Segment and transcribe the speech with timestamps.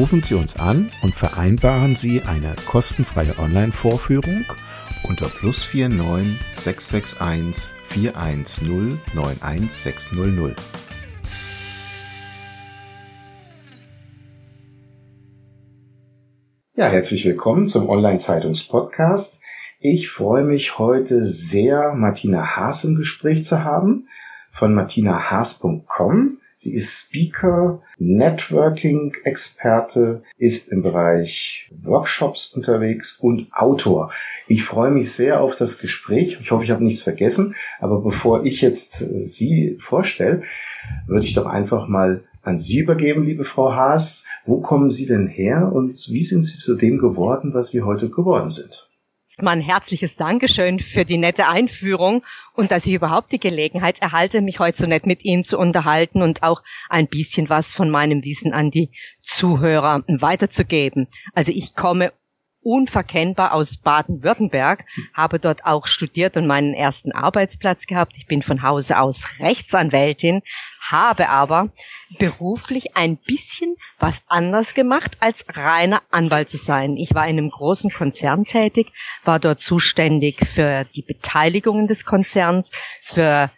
[0.00, 4.46] Rufen Sie uns an und vereinbaren Sie eine kostenfreie Online-Vorführung
[5.02, 10.58] unter plus 49 661 410 91600.
[16.76, 19.42] Ja, herzlich willkommen zum Online-Zeitungs-Podcast.
[19.80, 24.08] Ich freue mich heute sehr, Martina Haas im Gespräch zu haben
[24.50, 26.39] von martinahaas.com.
[26.62, 34.12] Sie ist Speaker, Networking-Experte, ist im Bereich Workshops unterwegs und Autor.
[34.46, 36.36] Ich freue mich sehr auf das Gespräch.
[36.38, 37.54] Ich hoffe, ich habe nichts vergessen.
[37.78, 40.42] Aber bevor ich jetzt Sie vorstelle,
[41.06, 44.26] würde ich doch einfach mal an Sie übergeben, liebe Frau Haas.
[44.44, 48.10] Wo kommen Sie denn her und wie sind Sie zu dem geworden, was Sie heute
[48.10, 48.89] geworden sind?
[49.42, 52.24] Mal ein herzliches Dankeschön für die nette Einführung
[52.54, 56.22] und dass ich überhaupt die Gelegenheit erhalte, mich heute so nett mit Ihnen zu unterhalten
[56.22, 58.90] und auch ein bisschen was von meinem Wissen an die
[59.22, 61.08] Zuhörer weiterzugeben.
[61.34, 62.12] Also ich komme
[62.62, 64.84] unverkennbar aus Baden-Württemberg,
[65.14, 68.16] habe dort auch studiert und meinen ersten Arbeitsplatz gehabt.
[68.16, 70.42] Ich bin von Hause aus Rechtsanwältin,
[70.80, 71.70] habe aber
[72.18, 76.96] beruflich ein bisschen was anders gemacht, als reiner Anwalt zu sein.
[76.96, 78.92] Ich war in einem großen Konzern tätig,
[79.24, 82.72] war dort zuständig für die Beteiligungen des Konzerns,
[83.02, 83.50] für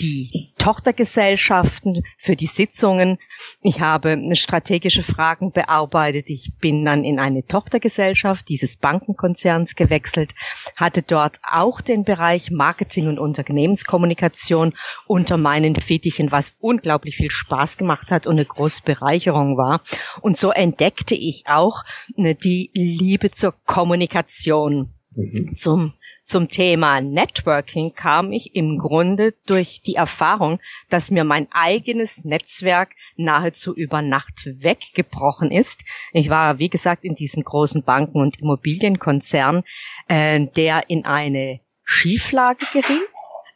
[0.00, 3.18] die Tochtergesellschaften für die Sitzungen.
[3.62, 6.30] Ich habe strategische Fragen bearbeitet.
[6.30, 10.34] Ich bin dann in eine Tochtergesellschaft dieses Bankenkonzerns gewechselt,
[10.76, 14.74] hatte dort auch den Bereich Marketing und Unternehmenskommunikation
[15.06, 19.80] unter meinen Fittichen, was unglaublich viel Spaß gemacht hat und eine große Bereicherung war.
[20.20, 21.84] Und so entdeckte ich auch
[22.16, 24.94] ne, die Liebe zur Kommunikation.
[25.16, 25.54] Mhm.
[25.54, 30.58] Zum zum Thema Networking kam ich im Grunde durch die Erfahrung,
[30.88, 35.84] dass mir mein eigenes Netzwerk nahezu über Nacht weggebrochen ist.
[36.12, 39.64] Ich war, wie gesagt, in diesem großen Banken- und Immobilienkonzern,
[40.08, 43.02] äh, der in eine Schieflage geriet,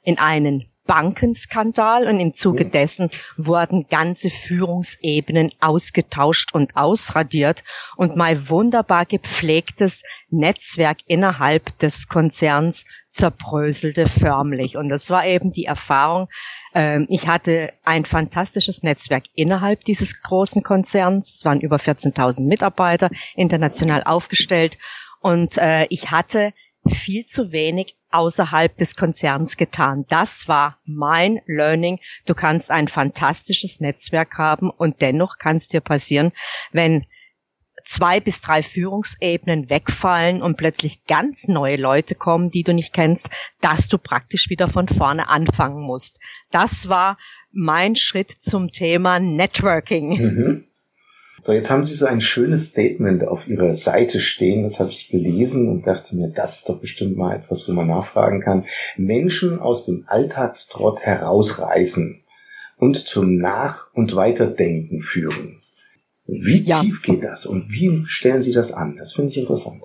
[0.02, 7.62] in einen Bankenskandal und im Zuge dessen wurden ganze Führungsebenen ausgetauscht und ausradiert
[7.97, 14.78] und mein wunderbar gepflegtes Netzwerk innerhalb des Konzerns zerbröselte förmlich.
[14.78, 16.28] Und das war eben die Erfahrung.
[16.75, 21.37] Ähm, ich hatte ein fantastisches Netzwerk innerhalb dieses großen Konzerns.
[21.37, 24.78] Es waren über 14.000 Mitarbeiter, international aufgestellt.
[25.21, 26.54] Und äh, ich hatte
[26.87, 30.04] viel zu wenig außerhalb des Konzerns getan.
[30.08, 31.98] Das war mein Learning.
[32.26, 36.32] Du kannst ein fantastisches Netzwerk haben und dennoch kann es dir passieren,
[36.72, 37.06] wenn
[37.84, 43.30] zwei bis drei Führungsebenen wegfallen und plötzlich ganz neue Leute kommen, die du nicht kennst,
[43.60, 46.20] dass du praktisch wieder von vorne anfangen musst.
[46.50, 47.18] Das war
[47.50, 50.08] mein Schritt zum Thema Networking.
[50.10, 50.67] Mhm.
[51.41, 55.09] So, jetzt haben Sie so ein schönes Statement auf Ihrer Seite stehen, das habe ich
[55.09, 58.65] gelesen und dachte mir, das ist doch bestimmt mal etwas, wo man nachfragen kann.
[58.97, 62.22] Menschen aus dem Alltagstrott herausreißen
[62.77, 65.62] und zum Nach- und Weiterdenken führen.
[66.27, 66.81] Wie ja.
[66.81, 68.97] tief geht das und wie stellen Sie das an?
[68.97, 69.82] Das finde ich interessant.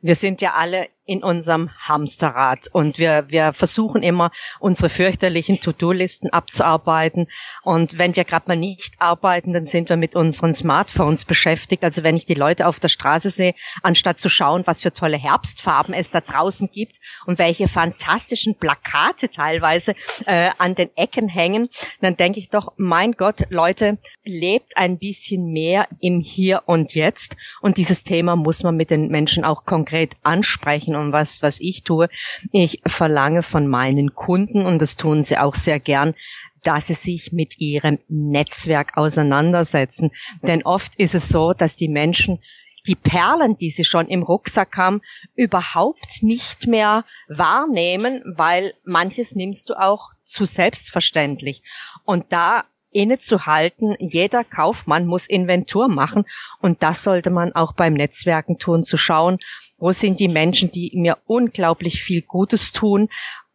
[0.00, 4.30] Wir sind ja alle in unserem Hamsterrad und wir, wir versuchen immer,
[4.60, 7.28] unsere fürchterlichen To-Do-Listen abzuarbeiten.
[7.62, 11.82] Und wenn wir gerade mal nicht arbeiten, dann sind wir mit unseren Smartphones beschäftigt.
[11.82, 15.16] Also wenn ich die Leute auf der Straße sehe, anstatt zu schauen, was für tolle
[15.16, 19.94] Herbstfarben es da draußen gibt und welche fantastischen Plakate teilweise
[20.26, 21.70] äh, an den Ecken hängen,
[22.02, 27.34] dann denke ich doch, mein Gott, Leute, lebt ein bisschen mehr im Hier und Jetzt.
[27.62, 31.82] Und dieses Thema muss man mit den Menschen auch konkret ansprechen und was, was ich
[31.84, 32.08] tue.
[32.52, 36.14] Ich verlange von meinen Kunden, und das tun sie auch sehr gern,
[36.62, 40.10] dass sie sich mit ihrem Netzwerk auseinandersetzen.
[40.42, 42.40] Denn oft ist es so, dass die Menschen
[42.86, 45.02] die Perlen, die sie schon im Rucksack haben,
[45.34, 51.62] überhaupt nicht mehr wahrnehmen, weil manches nimmst du auch zu selbstverständlich.
[52.04, 56.24] Und da innezuhalten, jeder Kaufmann muss Inventur machen
[56.60, 59.38] und das sollte man auch beim Netzwerken tun, zu schauen,
[59.78, 63.08] wo sind die Menschen, die mir unglaublich viel Gutes tun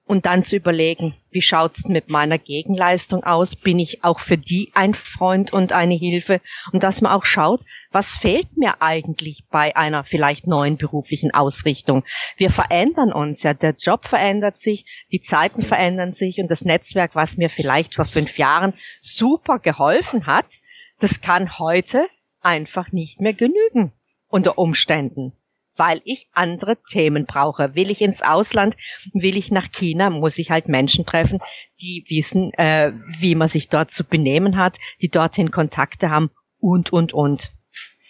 [0.05, 3.55] und dann zu überlegen, wie schaut's mit meiner Gegenleistung aus?
[3.55, 6.41] Bin ich auch für die ein Freund und eine Hilfe?
[6.71, 7.61] Und dass man auch schaut,
[7.91, 12.03] was fehlt mir eigentlich bei einer vielleicht neuen beruflichen Ausrichtung?
[12.37, 17.15] Wir verändern uns ja, der Job verändert sich, die Zeiten verändern sich und das Netzwerk,
[17.15, 20.59] was mir vielleicht vor fünf Jahren super geholfen hat,
[20.99, 22.07] das kann heute
[22.41, 23.93] einfach nicht mehr genügen
[24.27, 25.33] unter Umständen
[25.75, 27.75] weil ich andere Themen brauche.
[27.75, 28.75] Will ich ins Ausland,
[29.13, 31.39] will ich nach China, muss ich halt Menschen treffen,
[31.81, 36.29] die wissen, äh, wie man sich dort zu benehmen hat, die dorthin Kontakte haben
[36.59, 37.51] und, und, und.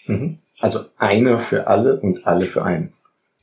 [0.05, 0.39] Mhm.
[0.59, 2.93] Also einer für alle und alle für einen.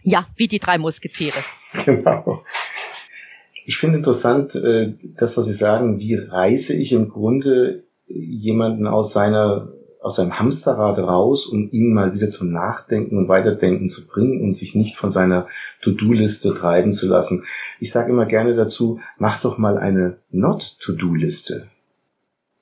[0.03, 1.39] Ja, wie die drei Musketiere.
[1.85, 2.43] Genau.
[3.65, 9.13] Ich finde interessant, äh, das, was Sie sagen, wie reiße ich im Grunde jemanden aus
[9.13, 9.69] seiner
[10.01, 14.57] aus seinem Hamsterrad raus, um ihn mal wieder zum Nachdenken und Weiterdenken zu bringen und
[14.57, 15.47] sich nicht von seiner
[15.83, 17.45] To-Do-Liste treiben zu lassen.
[17.81, 21.69] Ich sage immer gerne dazu, mach doch mal eine Not-To-Do-Liste.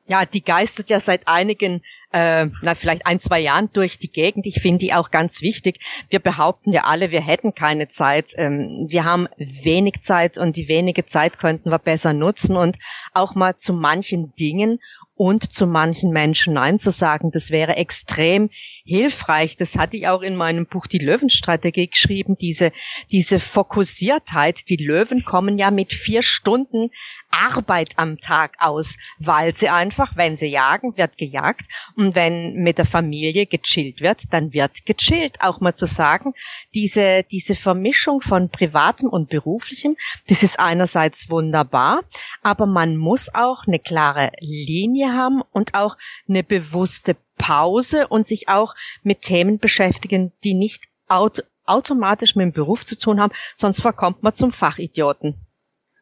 [0.08, 1.82] Ja, die geistert ja seit einigen,
[2.12, 4.46] äh, na vielleicht ein, zwei Jahren durch die Gegend.
[4.46, 5.81] Ich finde die auch ganz wichtig.
[6.08, 8.32] Wir behaupten ja alle, wir hätten keine Zeit.
[8.37, 12.79] Ähm, wir haben wenig Zeit und die wenige Zeit könnten wir besser nutzen und
[13.12, 14.81] auch mal zu manchen Dingen
[15.18, 17.32] und zu manchen Menschen Nein zu sagen.
[17.32, 18.50] Das wäre extrem
[18.84, 19.56] hilfreich.
[19.56, 22.36] Das hatte ich auch in meinem Buch Die Löwenstrategie geschrieben.
[22.40, 22.70] Diese,
[23.10, 24.68] diese Fokussiertheit.
[24.68, 26.90] Die Löwen kommen ja mit vier Stunden
[27.30, 31.66] Arbeit am Tag aus, weil sie einfach, wenn sie jagen, wird gejagt
[31.96, 35.40] und wenn mit der Familie gechillt wird, dann wird gechillt.
[35.40, 36.34] Auch mal zu sagen,
[36.75, 39.96] diese, diese Vermischung von privatem und beruflichem,
[40.28, 42.02] das ist einerseits wunderbar,
[42.42, 45.96] aber man muss auch eine klare Linie haben und auch
[46.28, 52.52] eine bewusste Pause und sich auch mit Themen beschäftigen, die nicht aut automatisch mit dem
[52.52, 55.47] Beruf zu tun haben, sonst verkommt man zum Fachidioten.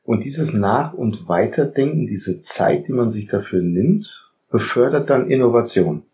[0.06, 6.04] Und dieses Nach- und Weiterdenken, diese Zeit, die man sich dafür nimmt, befördert dann Innovation.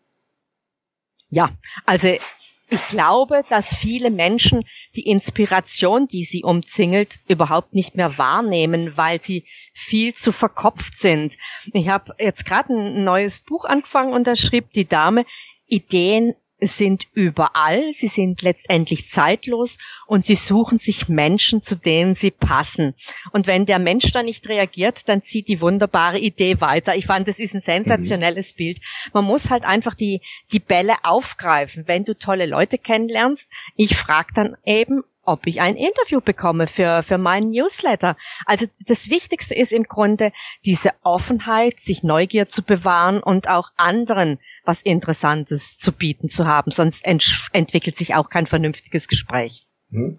[1.28, 1.50] Ja,
[1.84, 4.64] also ich glaube, dass viele Menschen
[4.96, 9.44] die Inspiration, die sie umzingelt, überhaupt nicht mehr wahrnehmen, weil sie
[9.74, 11.36] viel zu verkopft sind.
[11.74, 15.26] Ich habe jetzt gerade ein neues Buch angefangen und da schrieb die Dame,
[15.66, 16.34] Ideen
[16.66, 22.94] sind überall, sie sind letztendlich zeitlos und sie suchen sich Menschen, zu denen sie passen.
[23.32, 26.94] Und wenn der Mensch da nicht reagiert, dann zieht die wunderbare Idee weiter.
[26.94, 28.56] Ich fand, das ist ein sensationelles mhm.
[28.56, 28.80] Bild.
[29.12, 30.20] Man muss halt einfach die,
[30.52, 31.84] die Bälle aufgreifen.
[31.86, 37.02] Wenn du tolle Leute kennenlernst, ich frage dann eben, ob ich ein Interview bekomme für,
[37.02, 38.16] für meinen Newsletter.
[38.46, 40.32] Also das Wichtigste ist im Grunde
[40.64, 46.70] diese Offenheit, sich Neugier zu bewahren und auch anderen was Interessantes zu bieten zu haben.
[46.70, 49.66] Sonst ent entwickelt sich auch kein vernünftiges Gespräch.
[49.90, 50.18] Hm.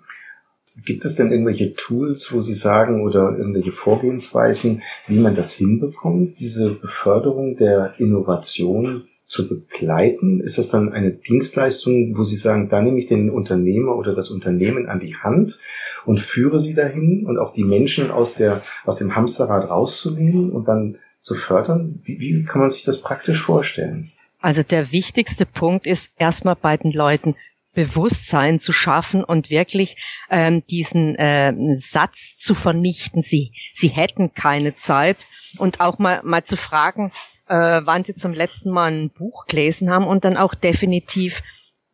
[0.85, 6.39] Gibt es denn irgendwelche Tools, wo Sie sagen, oder irgendwelche Vorgehensweisen, wie man das hinbekommt,
[6.39, 10.39] diese Beförderung der Innovation zu begleiten?
[10.39, 14.29] Ist das dann eine Dienstleistung, wo Sie sagen, da nehme ich den Unternehmer oder das
[14.29, 15.59] Unternehmen an die Hand
[16.05, 20.67] und führe sie dahin und auch die Menschen aus der, aus dem Hamsterrad rauszunehmen und
[20.67, 21.99] dann zu fördern?
[22.03, 24.11] Wie, wie kann man sich das praktisch vorstellen?
[24.39, 27.35] Also der wichtigste Punkt ist erstmal bei den Leuten
[27.73, 29.97] Bewusstsein zu schaffen und wirklich
[30.29, 33.21] ähm, diesen äh, Satz zu vernichten.
[33.21, 35.27] Sie, sie hätten keine Zeit
[35.57, 37.11] und auch mal, mal zu fragen,
[37.47, 41.41] äh, wann sie zum letzten Mal ein Buch gelesen haben und dann auch definitiv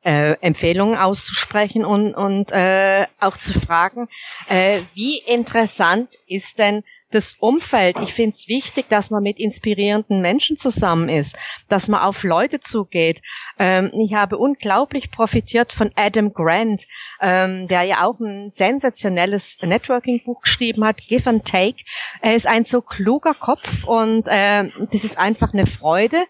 [0.03, 4.07] äh, Empfehlungen auszusprechen und, und äh, auch zu fragen,
[4.47, 7.99] äh, wie interessant ist denn das Umfeld.
[8.01, 11.37] Ich finde es wichtig, dass man mit inspirierenden Menschen zusammen ist,
[11.67, 13.21] dass man auf Leute zugeht.
[13.57, 16.87] Ähm, ich habe unglaublich profitiert von Adam Grant,
[17.19, 21.83] ähm, der ja auch ein sensationelles Networking-Buch geschrieben hat, Give and Take.
[22.21, 26.25] Er ist ein so kluger Kopf und äh, das ist einfach eine Freude.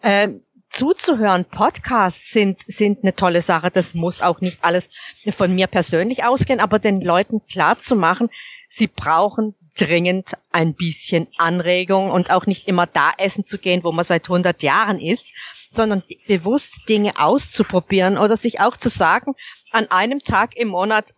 [0.00, 0.28] Äh,
[0.74, 1.44] zuzuhören.
[1.44, 3.70] Podcasts sind, sind eine tolle Sache.
[3.70, 4.90] Das muss auch nicht alles
[5.30, 8.28] von mir persönlich ausgehen, aber den Leuten klar zu machen,
[8.68, 13.92] sie brauchen dringend ein bisschen Anregung und auch nicht immer da essen zu gehen, wo
[13.92, 15.32] man seit 100 Jahren ist,
[15.70, 19.34] sondern bewusst Dinge auszuprobieren oder sich auch zu sagen,
[19.70, 21.14] an einem Tag im Monat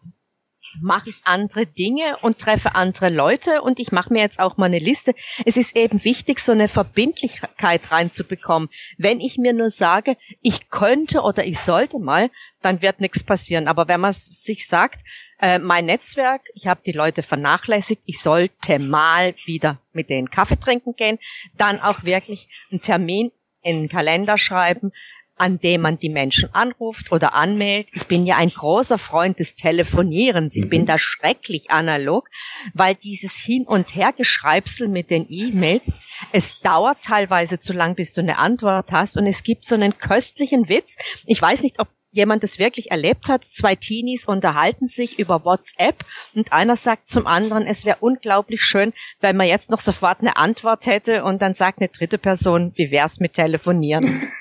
[0.80, 4.66] mache ich andere Dinge und treffe andere Leute und ich mache mir jetzt auch mal
[4.66, 5.14] eine Liste.
[5.44, 8.68] Es ist eben wichtig, so eine Verbindlichkeit reinzubekommen.
[8.98, 12.30] Wenn ich mir nur sage, ich könnte oder ich sollte mal,
[12.62, 13.68] dann wird nichts passieren.
[13.68, 15.00] Aber wenn man sich sagt,
[15.40, 20.58] äh, mein Netzwerk, ich habe die Leute vernachlässigt, ich sollte mal wieder mit denen Kaffee
[20.58, 21.18] trinken gehen,
[21.56, 23.30] dann auch wirklich einen Termin
[23.62, 24.92] in den Kalender schreiben,
[25.36, 27.90] an dem man die Menschen anruft oder anmeldet.
[27.94, 30.56] Ich bin ja ein großer Freund des Telefonierens.
[30.56, 30.70] Ich mhm.
[30.70, 32.28] bin da schrecklich analog,
[32.74, 35.92] weil dieses Hin- und Hergeschreibsel mit den E-Mails,
[36.32, 39.98] es dauert teilweise zu lang, bis du eine Antwort hast und es gibt so einen
[39.98, 40.96] köstlichen Witz.
[41.26, 43.44] Ich weiß nicht, ob jemand das wirklich erlebt hat.
[43.52, 48.92] Zwei Teenies unterhalten sich über WhatsApp und einer sagt zum anderen, es wäre unglaublich schön,
[49.20, 52.90] wenn man jetzt noch sofort eine Antwort hätte und dann sagt eine dritte Person, wie
[52.90, 54.22] wär's mit telefonieren?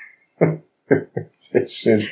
[1.30, 2.06] Sehr schön.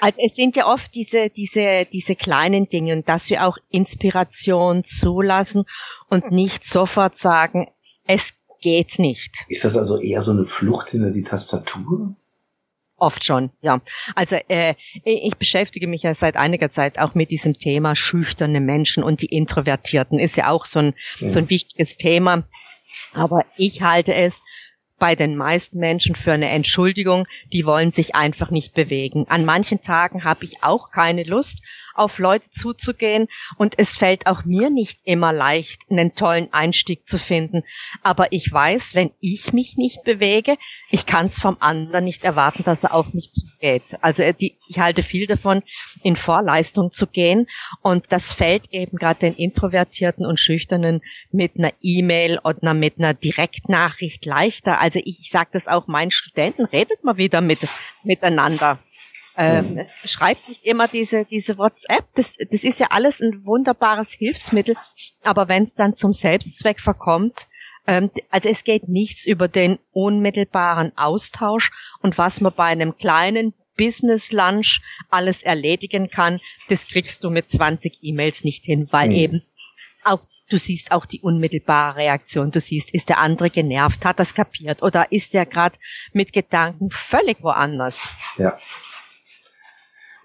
[0.00, 5.64] Also es sind ja oft diese, diese, diese kleinen Dinge, dass wir auch Inspiration zulassen
[6.08, 7.68] und nicht sofort sagen,
[8.06, 9.44] es geht nicht.
[9.48, 12.14] Ist das also eher so eine Flucht hinter die Tastatur?
[12.98, 13.82] Oft schon, ja.
[14.14, 14.74] Also äh,
[15.04, 19.26] ich beschäftige mich ja seit einiger Zeit auch mit diesem Thema schüchterne Menschen und die
[19.26, 20.18] Introvertierten.
[20.18, 21.28] Ist ja auch so ein, ja.
[21.28, 22.42] so ein wichtiges Thema.
[23.12, 24.42] Aber ich halte es
[24.98, 29.26] bei den meisten Menschen für eine Entschuldigung, die wollen sich einfach nicht bewegen.
[29.28, 31.62] An manchen Tagen habe ich auch keine Lust,
[31.98, 37.18] auf Leute zuzugehen und es fällt auch mir nicht immer leicht, einen tollen Einstieg zu
[37.18, 37.62] finden.
[38.02, 40.56] Aber ich weiß, wenn ich mich nicht bewege,
[40.90, 43.96] ich kann es vom anderen nicht erwarten, dass er auf mich zugeht.
[44.00, 45.62] Also äh, ich halte viel davon,
[46.02, 47.46] in Vorleistung zu gehen
[47.82, 53.14] und das fällt eben gerade den Introvertierten und Schüchternen mit einer E-Mail oder mit einer
[53.14, 54.80] Direktnachricht leichter.
[54.80, 57.60] Also ich, ich sage das auch meinen Studenten, redet mal wieder mit,
[58.04, 58.78] miteinander.
[59.36, 59.80] Ähm, mhm.
[60.04, 62.06] Schreibt nicht immer diese, diese WhatsApp.
[62.14, 64.76] Das, das ist ja alles ein wunderbares Hilfsmittel.
[65.22, 67.46] Aber wenn es dann zum Selbstzweck verkommt,
[67.86, 73.52] ähm, also es geht nichts über den unmittelbaren Austausch und was man bei einem kleinen
[73.76, 79.14] Business Lunch alles erledigen kann, das kriegst du mit 20 E-Mails nicht hin, weil mhm.
[79.14, 79.42] eben
[80.02, 82.50] auch du siehst auch die unmittelbare Reaktion.
[82.50, 85.78] Du siehst, ist der andere genervt, hat das kapiert oder ist der gerade
[86.12, 88.08] mit Gedanken völlig woanders?
[88.38, 88.58] Ja.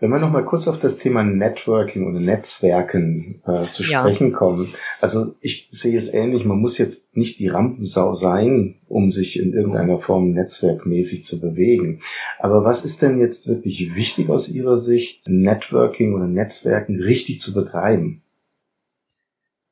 [0.02, 4.36] Wenn wir noch mal kurz auf das Thema Networking oder Netzwerken äh, zu sprechen ja.
[4.36, 4.68] kommen.
[5.00, 9.54] Also ich sehe es ähnlich, man muss jetzt nicht die Rampensau sein, um sich in
[9.54, 12.02] irgendeiner Form netzwerkmäßig zu bewegen.
[12.40, 17.54] Aber was ist denn jetzt wirklich wichtig aus Ihrer Sicht, Networking oder Netzwerken richtig zu
[17.54, 18.24] betreiben?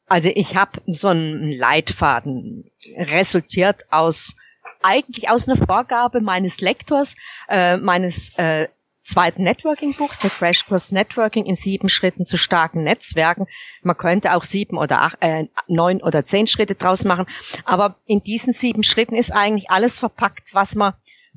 [0.06, 4.36] Also ich habe so einen Leitfaden resultiert aus
[4.84, 7.16] eigentlich aus einer Vorgabe meines Lektors,
[7.50, 8.68] äh, meines äh,
[9.10, 13.48] zweiten Networking-Buchs, der Crashkurs Networking in sieben Schritten zu starken Netzwerken.
[13.82, 17.26] Man könnte auch sieben oder acht, äh, neun oder zehn Schritte draus machen.
[17.66, 20.94] Aber in diesen sieben Schritten ist eigentlich alles verpackt, was man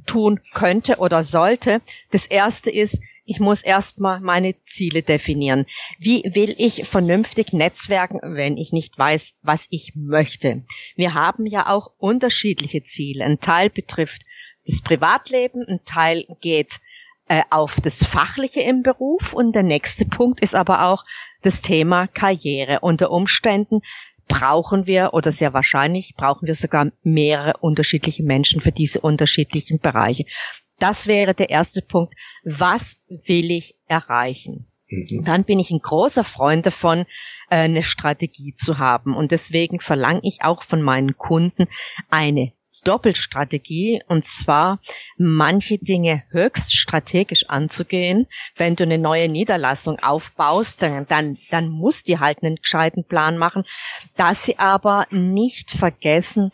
[0.06, 1.80] tun könnte oder sollte.
[2.10, 5.66] Das erste ist, ich muss erstmal meine Ziele definieren.
[5.98, 10.64] Wie will ich vernünftig netzwerken, wenn ich nicht weiß, was ich möchte?
[10.96, 13.24] Wir haben ja auch unterschiedliche Ziele.
[13.24, 14.22] Ein Teil betrifft
[14.66, 16.80] das Privatleben, ein Teil geht
[17.32, 21.06] äh, auf das Fachliche im Beruf und der nächste Punkt ist aber auch
[21.40, 22.80] das Thema Karriere.
[22.80, 23.80] Unter Umständen
[24.28, 30.26] brauchen wir oder sehr wahrscheinlich brauchen wir sogar mehrere unterschiedliche Menschen für diese unterschiedlichen Bereiche.
[30.78, 32.12] Das wäre der erste Punkt.
[32.44, 34.66] Was will ich erreichen?
[34.88, 35.24] Mhm.
[35.24, 37.06] Dann bin ich ein großer Freund davon,
[37.48, 39.16] äh, eine Strategie zu haben.
[39.16, 41.66] Und deswegen verlange ich auch von meinen Kunden
[42.10, 42.52] eine
[42.84, 44.80] Doppelstrategie und zwar
[45.16, 48.26] manche Dinge höchst strategisch anzugehen.
[48.56, 53.38] Wenn du eine neue Niederlassung aufbaust, dann, dann, dann muss die halt einen gescheiten Plan
[53.38, 53.64] machen,
[54.16, 56.50] dass sie aber nicht vergessen,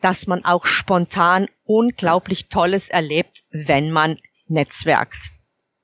[0.00, 5.30] dass man auch spontan unglaublich Tolles erlebt, wenn man netzwerkt.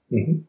[0.09, 0.49] Mhm.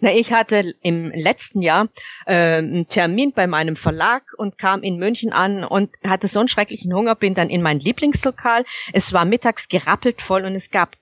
[0.00, 1.88] Na, ich hatte im letzten Jahr
[2.26, 6.48] äh, einen Termin bei meinem Verlag und kam in München an und hatte so einen
[6.48, 8.64] schrecklichen Hunger, bin dann in mein Lieblingslokal.
[8.92, 10.96] Es war mittags gerappelt voll und es gab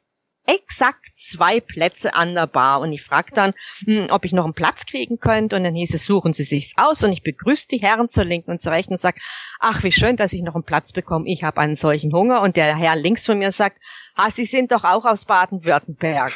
[0.46, 3.52] exakt zwei Plätze an der Bar und ich fragte dann,
[3.84, 6.74] hm, ob ich noch einen Platz kriegen könnte und dann hieß es, suchen Sie sich's
[6.76, 9.16] aus und ich begrüße die Herren zur Linken und zur Rechten und sag,
[9.60, 12.56] ach, wie schön, dass ich noch einen Platz bekomme, ich habe einen solchen Hunger und
[12.56, 13.78] der Herr links von mir sagt,
[14.14, 16.32] ah, Sie sind doch auch aus Baden-Württemberg.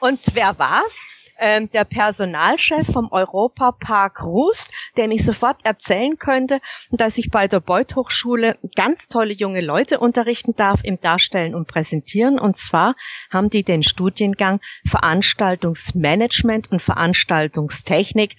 [0.00, 1.06] Und wer war's?
[1.38, 7.60] Ähm, der Personalchef vom Europapark Rust, der mich sofort erzählen könnte, dass ich bei der
[7.60, 12.38] Beuth Hochschule ganz tolle junge Leute unterrichten darf im Darstellen und Präsentieren.
[12.38, 12.94] Und zwar
[13.30, 18.36] haben die den Studiengang Veranstaltungsmanagement und Veranstaltungstechnik.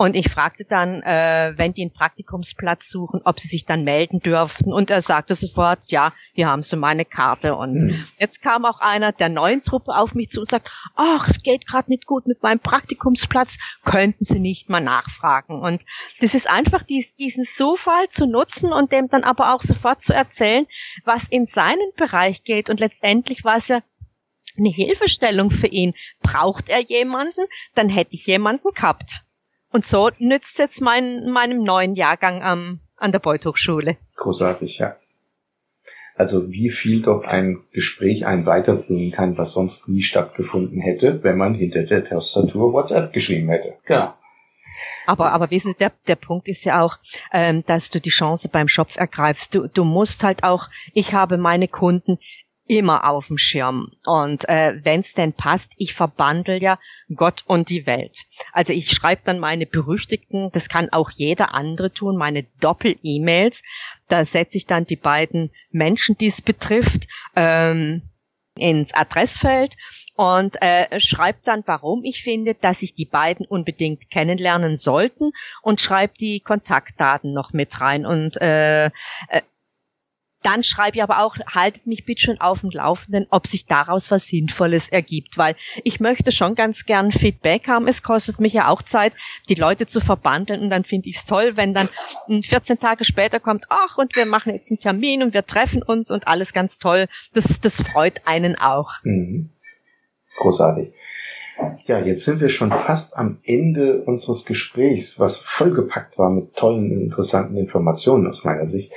[0.00, 4.20] Und ich fragte dann, äh, wenn die einen Praktikumsplatz suchen, ob sie sich dann melden
[4.20, 4.72] dürften.
[4.72, 7.54] Und er sagte sofort, ja, hier haben sie meine Karte.
[7.54, 8.06] Und mhm.
[8.18, 11.66] jetzt kam auch einer der neuen Truppe auf mich zu und sagt, ach, es geht
[11.66, 15.60] gerade nicht gut mit meinem Praktikumsplatz, könnten Sie nicht mal nachfragen.
[15.60, 15.84] Und
[16.22, 20.14] das ist einfach dies, diesen Zufall zu nutzen und dem dann aber auch sofort zu
[20.14, 20.66] erzählen,
[21.04, 22.70] was in seinen Bereich geht.
[22.70, 23.80] Und letztendlich war es ja
[24.56, 25.92] eine Hilfestellung für ihn.
[26.22, 29.24] Braucht er jemanden, dann hätte ich jemanden gehabt.
[29.70, 33.96] Und so nützt jetzt mein, meinem neuen Jahrgang am, an der Beuth Hochschule.
[34.16, 34.96] Großartig, ja.
[36.16, 41.38] Also wie viel doch ein Gespräch einen weiterbringen kann, was sonst nie stattgefunden hätte, wenn
[41.38, 43.76] man hinter der Tastatur WhatsApp geschrieben hätte.
[43.86, 44.12] Genau.
[45.06, 46.98] Aber, aber wissen Sie, der, der Punkt ist ja auch,
[47.32, 49.54] ähm, dass du die Chance beim Schopf ergreifst.
[49.54, 52.18] Du, du musst halt auch, ich habe meine Kunden
[52.70, 53.90] immer auf dem Schirm.
[54.04, 56.78] Und äh, wenn es denn passt, ich verbandel ja
[57.12, 58.26] Gott und die Welt.
[58.52, 63.64] Also ich schreibe dann meine berüchtigten, das kann auch jeder andere tun, meine Doppel-E-Mails.
[64.06, 68.02] Da setze ich dann die beiden Menschen, die es betrifft, ähm,
[68.54, 69.76] ins Adressfeld
[70.14, 75.80] und äh, schreibt dann, warum ich finde, dass sich die beiden unbedingt kennenlernen sollten und
[75.80, 78.06] schreibt die Kontaktdaten noch mit rein.
[78.06, 78.90] Und äh, äh,
[80.42, 84.10] dann schreibe ich aber auch, haltet mich bitte schon auf dem Laufenden, ob sich daraus
[84.10, 85.54] was Sinnvolles ergibt, weil
[85.84, 87.86] ich möchte schon ganz gern Feedback haben.
[87.86, 89.12] Es kostet mich ja auch Zeit,
[89.48, 91.88] die Leute zu verbandeln und dann finde ich es toll, wenn dann
[92.28, 96.10] 14 Tage später kommt, ach, und wir machen jetzt einen Termin und wir treffen uns
[96.10, 97.06] und alles ganz toll.
[97.34, 98.92] Das, das freut einen auch.
[99.02, 99.50] Mhm.
[100.38, 100.92] Großartig.
[101.84, 106.90] Ja, jetzt sind wir schon fast am Ende unseres Gesprächs, was vollgepackt war mit tollen,
[107.02, 108.92] interessanten Informationen aus meiner Sicht.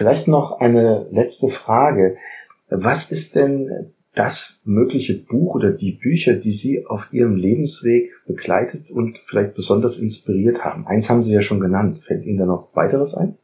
[0.00, 2.16] Vielleicht noch eine letzte Frage.
[2.70, 8.90] Was ist denn das mögliche Buch oder die Bücher, die Sie auf Ihrem Lebensweg begleitet
[8.90, 10.86] und vielleicht besonders inspiriert haben?
[10.86, 11.98] Eins haben Sie ja schon genannt.
[11.98, 13.36] Fällt Ihnen da noch weiteres ein?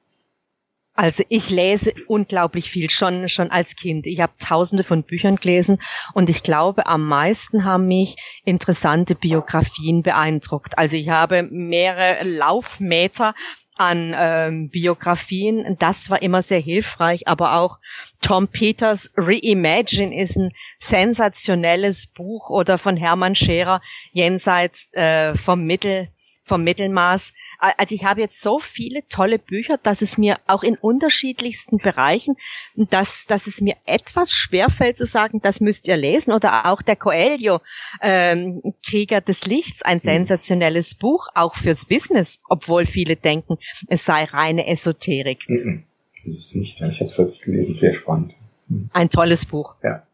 [0.97, 4.07] Also ich lese unglaublich viel, schon, schon als Kind.
[4.07, 5.79] Ich habe tausende von Büchern gelesen
[6.15, 10.79] und ich glaube, am meisten haben mich interessante Biografien beeindruckt.
[10.79, 13.35] Also ich habe mehrere Laufmeter
[13.77, 15.77] an ähm, Biografien.
[15.79, 17.79] Das war immer sehr hilfreich, aber auch
[18.23, 23.83] Tom Peters Reimagine ist ein sensationelles Buch oder von Hermann Scherer
[24.13, 26.09] jenseits äh, vom Mittel
[26.47, 27.33] vom Mittelmaß.
[27.59, 32.37] Also ich habe jetzt so viele tolle Bücher, dass es mir auch in unterschiedlichsten Bereichen,
[32.77, 36.33] dass, dass es mir etwas schwerfällt zu sagen, das müsst ihr lesen.
[36.33, 37.61] Oder auch der Coelho,
[38.01, 40.03] ähm, Krieger des Lichts, ein mhm.
[40.03, 45.49] sensationelles Buch, auch fürs Business, obwohl viele denken, es sei reine Esoterik.
[45.49, 45.85] Mhm.
[46.25, 48.35] Das ist nicht, ich habe es selbst gelesen, sehr spannend.
[48.69, 48.89] Mhm.
[48.93, 49.75] Ein tolles Buch.
[49.83, 50.05] Ja.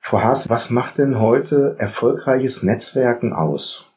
[0.00, 3.87] Frau Haas, was macht denn heute erfolgreiches Netzwerken aus?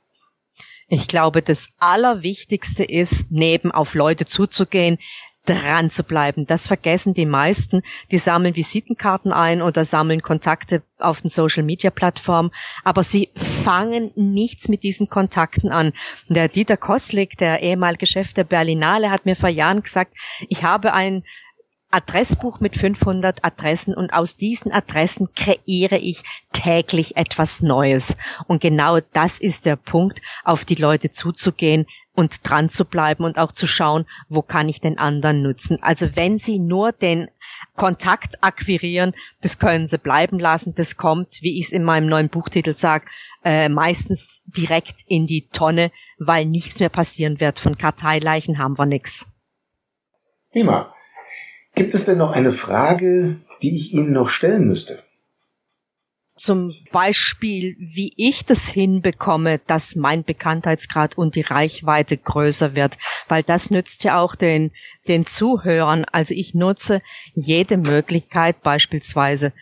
[0.93, 4.97] Ich glaube, das Allerwichtigste ist, neben auf Leute zuzugehen,
[5.45, 6.45] dran zu bleiben.
[6.45, 7.81] Das vergessen die meisten.
[8.11, 12.51] Die sammeln Visitenkarten ein oder sammeln Kontakte auf den Social Media Plattformen,
[12.83, 15.93] aber sie fangen nichts mit diesen Kontakten an.
[16.27, 20.13] Der Dieter Koslik, der ehemalige Chef der Berlinale, hat mir vor Jahren gesagt,
[20.49, 21.23] ich habe ein
[21.91, 26.23] Adressbuch mit 500 Adressen und aus diesen Adressen kreiere ich
[26.53, 28.17] täglich etwas Neues.
[28.47, 33.37] Und genau das ist der Punkt, auf die Leute zuzugehen und dran zu bleiben und
[33.37, 35.81] auch zu schauen, wo kann ich den anderen nutzen.
[35.81, 37.29] Also wenn Sie nur den
[37.75, 40.75] Kontakt akquirieren, das können Sie bleiben lassen.
[40.75, 43.05] Das kommt, wie ich es in meinem neuen Buchtitel sage,
[43.43, 47.59] äh, meistens direkt in die Tonne, weil nichts mehr passieren wird.
[47.59, 49.27] Von Karteileichen haben wir nichts.
[50.51, 50.93] Prima.
[51.75, 55.03] Gibt es denn noch eine Frage, die ich Ihnen noch stellen müsste?
[56.37, 63.43] Zum Beispiel, wie ich das hinbekomme, dass mein Bekanntheitsgrad und die Reichweite größer wird, weil
[63.43, 64.71] das nützt ja auch den,
[65.07, 66.03] den Zuhörern.
[66.11, 67.01] Also ich nutze
[67.35, 69.53] jede Möglichkeit, beispielsweise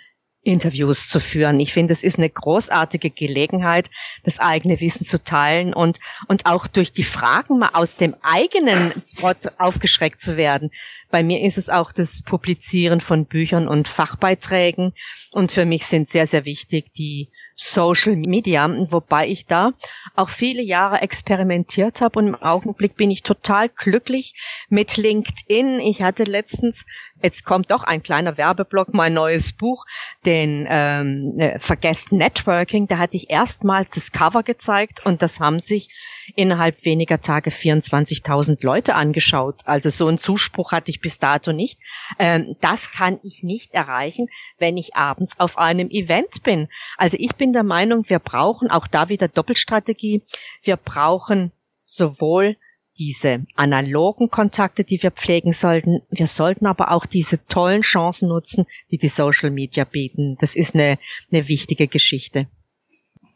[0.42, 1.60] Interviews zu führen.
[1.60, 3.90] Ich finde, es ist eine großartige Gelegenheit,
[4.24, 8.94] das eigene Wissen zu teilen und, und auch durch die Fragen mal aus dem eigenen
[9.18, 10.72] Trott aufgeschreckt zu werden.
[11.12, 14.94] Bei mir ist es auch das Publizieren von Büchern und Fachbeiträgen.
[15.32, 17.30] Und für mich sind sehr, sehr wichtig die
[17.62, 19.74] Social Media, wobei ich da
[20.16, 24.34] auch viele Jahre experimentiert habe und im Augenblick bin ich total glücklich
[24.70, 25.82] mit LinkedIn.
[25.82, 26.86] Ich hatte letztens,
[27.22, 29.86] jetzt kommt doch ein kleiner Werbeblock, mein neues Buch,
[30.26, 32.88] den ähm, äh, Vergesst Networking.
[32.88, 35.90] Da hatte ich erstmals das Cover gezeigt und das haben sich
[36.36, 39.62] innerhalb weniger Tage 24.000 Leute angeschaut.
[39.66, 41.80] Also so einen Zuspruch hatte ich bis dato nicht.
[42.18, 46.68] Ähm, das kann ich nicht erreichen, wenn ich abends auf einem Event bin.
[46.98, 50.24] Also ich bin der Meinung, wir brauchen auch da wieder Doppelstrategie.
[50.64, 51.52] Wir brauchen
[51.84, 52.58] sowohl
[52.98, 56.02] diese analogen Kontakte, die wir pflegen sollten.
[56.10, 60.38] Wir sollten aber auch diese tollen Chancen nutzen, die die Social Media bieten.
[60.42, 61.00] Das ist eine,
[61.32, 62.48] eine wichtige Geschichte.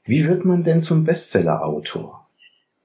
[0.03, 2.27] Wie wird man denn zum Bestseller-Autor?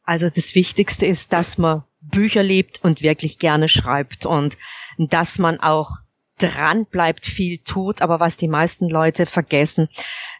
[0.04, 4.56] Also das Wichtigste ist, dass man Bücher liebt und wirklich gerne schreibt und
[4.98, 5.90] dass man auch
[6.38, 8.02] dran bleibt, viel tut.
[8.02, 9.88] Aber was die meisten Leute vergessen,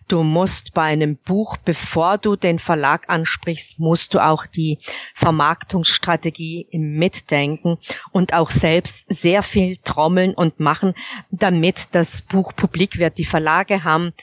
[0.08, 4.78] Du musst bei einem Buch, bevor du den Verlag ansprichst, musst du auch die
[5.14, 7.76] Vermarktungsstrategie mitdenken
[8.10, 10.94] und auch selbst sehr viel trommeln und machen,
[11.30, 13.18] damit das Buch publik wird.
[13.18, 14.14] Die Verlage haben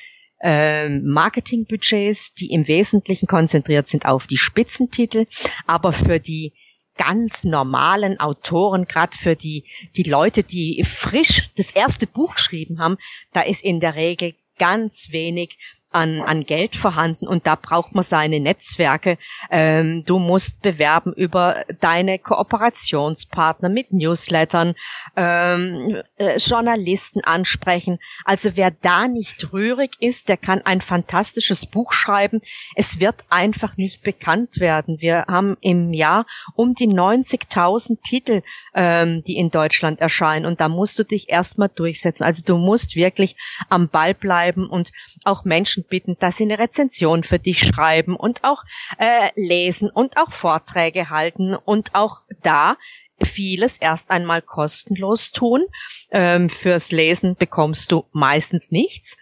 [0.41, 5.27] äh, Marketingbudgets, die im Wesentlichen konzentriert sind auf die Spitzentitel,
[5.67, 6.51] aber für die
[6.97, 12.97] ganz normalen Autoren, gerade für die, die Leute, die frisch das erste Buch geschrieben haben,
[13.33, 15.57] da ist in der Regel ganz wenig
[15.95, 19.17] an, an Geld vorhanden und da braucht man seine Netzwerke.
[19.49, 24.75] Ähm, du musst bewerben über deine Kooperationspartner mit Newslettern,
[25.15, 27.99] ähm, äh, Journalisten ansprechen.
[28.25, 32.41] Also wer da nicht rührig ist, der kann ein fantastisches Buch schreiben.
[32.75, 34.97] Es wird einfach nicht bekannt werden.
[34.99, 38.41] Wir haben im Jahr um die 90.000 Titel,
[38.73, 42.25] ähm, die in Deutschland erscheinen und da musst du dich erstmal durchsetzen.
[42.25, 43.37] Also du musst wirklich
[43.69, 44.91] am Ball bleiben und
[45.23, 48.63] auch Menschen bitten, dass sie eine Rezension für dich schreiben und auch
[48.97, 52.77] äh, lesen und auch Vorträge halten und auch da
[53.23, 55.65] vieles erst einmal kostenlos tun.
[56.11, 59.17] Ähm, fürs Lesen bekommst du meistens nichts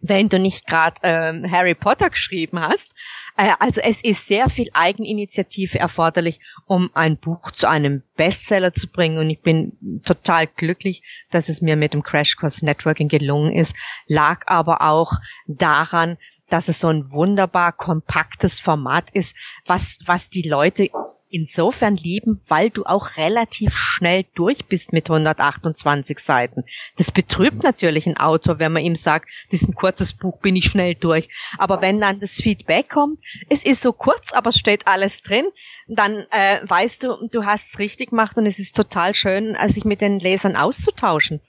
[0.00, 2.92] wenn du nicht gerade ähm, Harry Potter geschrieben hast.
[3.40, 8.88] Äh, also es ist sehr viel Eigeninitiative erforderlich, um ein Buch zu einem Bestseller zu
[8.88, 9.18] bringen.
[9.18, 13.74] Und ich bin total glücklich, dass es mir mit dem Crash Course Networking gelungen ist.
[14.06, 15.12] Lag aber auch
[15.46, 16.18] daran,
[16.50, 20.90] dass es so ein wunderbar kompaktes Format ist, was, was die Leute
[21.30, 26.64] insofern lieben, weil du auch relativ schnell durch bist mit 128 Seiten.
[26.96, 30.56] Das betrübt natürlich ein Autor, wenn man ihm sagt, das ist ein kurzes Buch, bin
[30.56, 31.28] ich schnell durch.
[31.58, 35.46] Aber wenn dann das Feedback kommt, es ist so kurz, aber es steht alles drin,
[35.88, 39.68] dann äh, weißt du, du hast es richtig gemacht und es ist total schön, äh,
[39.68, 41.40] sich mit den Lesern auszutauschen.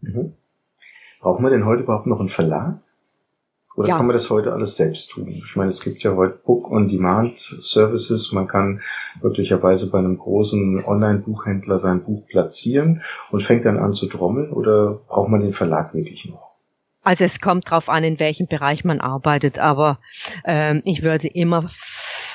[0.00, 0.34] Mhm.
[1.20, 2.80] Brauchen wir denn heute überhaupt noch einen Verlag?
[3.74, 3.96] Oder ja.
[3.96, 5.28] kann man das heute alles selbst tun?
[5.28, 8.32] Ich meine, es gibt ja heute Book-on-Demand-Services.
[8.32, 8.80] Man kann
[9.22, 15.00] möglicherweise bei einem großen Online-Buchhändler sein Buch platzieren und fängt dann an zu trommeln oder
[15.08, 16.52] braucht man den Verlag wirklich noch?
[17.04, 19.98] Also es kommt drauf an, in welchem Bereich man arbeitet, aber
[20.44, 21.68] ähm, ich würde immer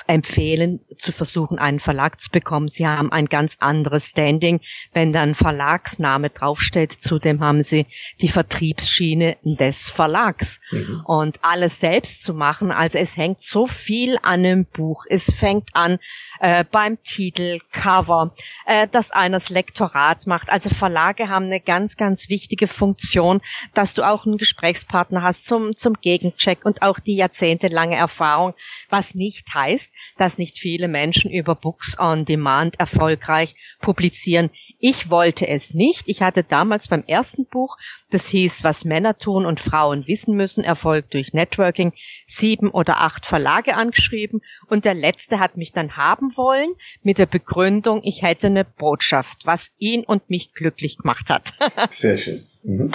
[0.08, 2.68] empfehlen, zu versuchen, einen Verlag zu bekommen.
[2.68, 4.62] Sie haben ein ganz anderes Standing.
[4.94, 7.86] Wenn dann Verlagsname draufsteht, zudem haben sie
[8.22, 10.60] die Vertriebsschiene des Verlags.
[10.72, 11.04] Mhm.
[11.06, 15.06] Und alles selbst zu machen, also es hängt so viel an einem Buch.
[15.10, 16.00] Es fängt an
[16.40, 18.34] äh, beim Titel, Cover,
[18.66, 20.50] äh, dass einer das Lektorat macht.
[20.50, 23.42] Also Verlage haben eine ganz, ganz wichtige Funktion,
[23.74, 28.54] dass du auch einen Gesprächspartner hast zum, zum Gegencheck und auch die jahrzehntelange Erfahrung,
[28.90, 34.50] was nicht heißt, dass nicht viele Menschen über Books on Demand erfolgreich publizieren.
[34.80, 36.08] Ich wollte es nicht.
[36.08, 37.78] Ich hatte damals beim ersten Buch,
[38.12, 41.94] das hieß Was Männer tun und Frauen wissen müssen, Erfolg durch Networking,
[42.28, 47.26] sieben oder acht Verlage angeschrieben und der letzte hat mich dann haben wollen mit der
[47.26, 51.54] Begründung, ich hätte eine Botschaft, was ihn und mich glücklich gemacht hat.
[51.90, 52.46] Sehr schön.
[52.64, 52.94] Mhm.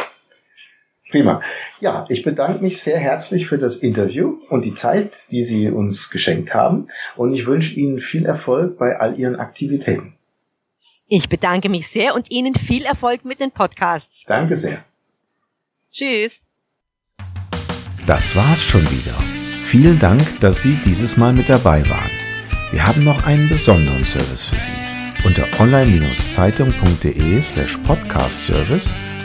[1.12, 1.42] Prima.
[1.78, 6.10] Ja, ich bedanke mich sehr herzlich für das Interview und die Zeit, die Sie uns
[6.10, 6.86] geschenkt haben.
[7.16, 10.14] Und ich wünsche Ihnen viel Erfolg bei all Ihren Aktivitäten.
[11.08, 14.24] Ich bedanke mich sehr und Ihnen viel Erfolg mit den Podcasts.
[14.26, 14.82] Danke sehr.
[15.92, 16.46] Tschüss.
[18.06, 19.16] Das war's schon wieder.
[19.62, 22.10] Vielen Dank, dass Sie dieses Mal mit dabei waren.
[22.70, 24.72] Wir haben noch einen besonderen Service für Sie.
[25.26, 28.94] Unter online-zeitung.de slash podcast service